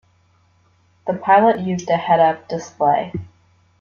The 1.05 1.13
pilot 1.13 1.59
used 1.59 1.87
a 1.91 1.95
head-up 1.95 2.47
display. 2.49 3.13